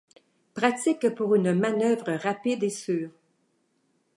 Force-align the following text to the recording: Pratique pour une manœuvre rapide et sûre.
Pratique 0.55 1.13
pour 1.13 1.35
une 1.35 1.53
manœuvre 1.53 2.13
rapide 2.13 2.63
et 2.63 2.71
sûre. 2.71 3.11